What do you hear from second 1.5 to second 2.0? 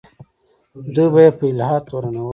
الحاد